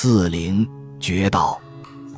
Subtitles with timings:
[0.00, 0.64] 四陵
[1.00, 1.60] 绝道。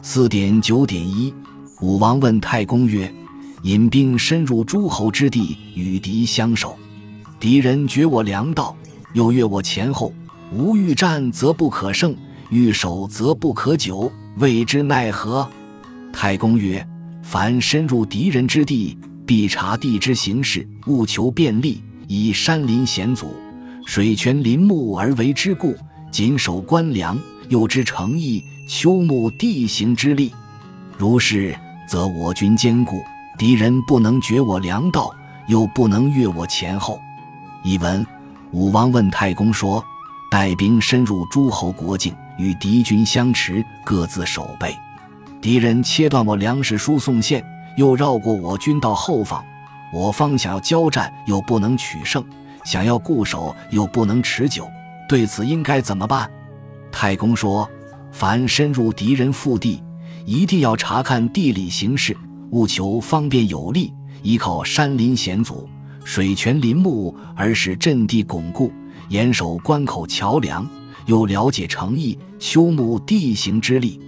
[0.02, 1.32] 四点九点一，
[1.80, 3.10] 武王问太公曰
[3.64, 6.78] ：“引兵深入诸侯之地，与敌相守，
[7.40, 8.76] 敌人绝我粮道，
[9.14, 10.12] 又越我前后，
[10.52, 12.14] 吾欲战则不可胜，
[12.50, 15.48] 欲守则不可久，谓之奈何？”
[16.12, 16.86] 太公曰
[17.24, 23.28] ：“凡深入敌人之地，必察地之形势，务求便利，以山林险阻、
[23.86, 25.74] 水泉林木而为之故，
[26.12, 27.18] 谨守官粮，
[27.50, 28.42] 又知诚意。”
[28.72, 30.32] 秋木地形之力，
[30.96, 33.02] 如是，则我军坚固，
[33.36, 35.12] 敌人不能绝我粮道，
[35.48, 37.00] 又不能越我前后。
[37.64, 38.06] 译文：
[38.52, 39.84] 武王问太公说
[40.30, 44.72] ：“带兵深入诸侯国境，与敌军相持，各自守备。
[45.40, 47.44] 敌人切断我粮食输送线，
[47.76, 49.44] 又绕过我军到后方，
[49.92, 52.22] 我方想要交战，又不能取胜；
[52.64, 54.70] 想要固守，又不能持久。
[55.08, 56.30] 对此应该怎么办？”
[57.00, 57.66] 太公说。
[58.12, 59.82] 凡深入敌人腹地，
[60.26, 62.14] 一定要查看地理形势，
[62.50, 63.90] 务求方便有利，
[64.22, 65.66] 依靠山林险阻、
[66.04, 68.70] 水泉林木而使阵地巩固，
[69.08, 70.68] 严守关口桥梁，
[71.06, 73.98] 又了解诚意修木地形之力，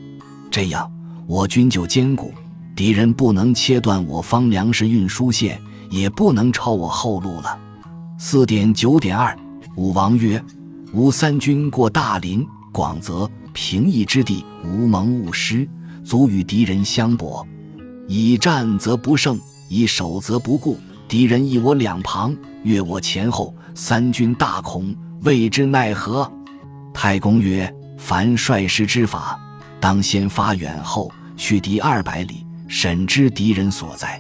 [0.51, 0.93] 这样
[1.27, 2.31] 我军就坚固，
[2.77, 7.59] 敌人不能切断我方粮食运输线，也不能抄我后路了。
[8.19, 9.35] 四点九点二，
[9.77, 10.45] 武王曰
[10.93, 15.69] ：“吾三军过大林、广泽。”平易之地，无盟勿失，
[16.03, 17.47] 足与敌人相搏。
[18.09, 20.79] 以战则不胜，以守则不固。
[21.07, 26.27] 敌人一我两旁，越我前后，三军大恐，谓之奈何？
[26.95, 29.39] 太公曰：凡率师之法，
[29.79, 34.19] 当先发远后，去敌二百里，审知敌人所在。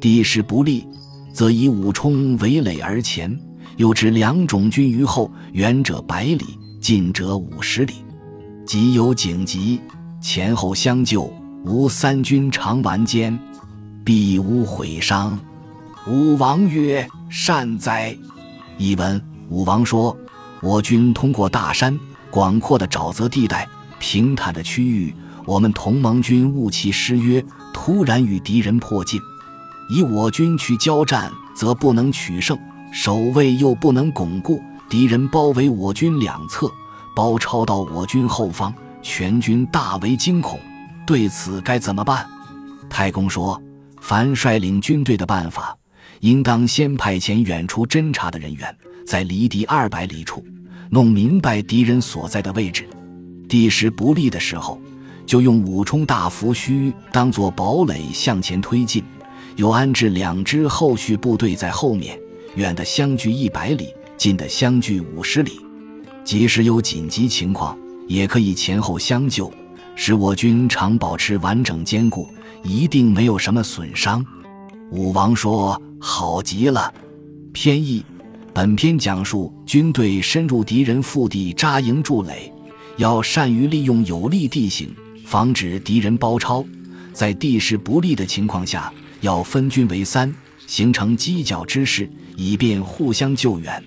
[0.00, 0.86] 地势不利，
[1.34, 3.38] 则以武冲为垒而前，
[3.76, 8.04] 又置两种军于后，远者百里，近者五十里。
[8.66, 9.80] 即有警急，
[10.20, 11.32] 前后相救，
[11.64, 13.38] 吾三军常完坚，
[14.04, 15.38] 必无毁伤。
[16.08, 18.16] 武王曰：“善哉！”
[18.78, 20.16] 译文：武王说
[20.60, 21.96] ：“我军通过大山、
[22.32, 23.68] 广阔的沼泽地带、
[24.00, 25.14] 平坦的区域，
[25.46, 29.20] 我们同盟军误其失约，突然与敌人迫近。
[29.88, 32.58] 以我军去交战，则不能取胜，
[32.92, 34.60] 守卫又不能巩固，
[34.92, 36.70] 敌人包围我军两侧。”
[37.16, 40.60] 包抄到我军后方，全军大为惊恐。
[41.06, 42.26] 对此该怎么办？
[42.90, 43.60] 太公说
[44.02, 45.74] ：“凡率领军队的办法，
[46.20, 48.76] 应当先派遣远处侦察的人员，
[49.06, 50.44] 在离敌二百里处，
[50.90, 52.86] 弄明白敌人所在的位置。
[53.48, 54.78] 地势不利的时候，
[55.24, 59.02] 就用五冲大伏须当做堡垒向前推进，
[59.56, 62.18] 又安置两支后续部队在后面，
[62.56, 65.58] 远的相距一百里，近的相距五十里。”
[66.22, 69.52] 即使有紧急情况，也可以前后相救，
[69.96, 72.28] 使我军常保持完整坚固，
[72.62, 74.24] 一定没有什么损伤。
[74.92, 76.94] 武王说：“好极了。”
[77.52, 78.04] 偏义，
[78.54, 82.52] 本篇讲述军队深入敌人腹地扎营筑垒，
[82.98, 84.94] 要善于利用有利地形，
[85.26, 86.64] 防止敌人包抄。
[87.12, 90.32] 在地势不利的情况下，要分军为三，
[90.68, 93.82] 形成犄角之势，以便互相救援。